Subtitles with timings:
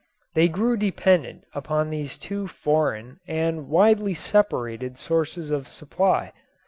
[0.33, 6.33] They grew dependent upon these two foreign and widely separated sources of supply.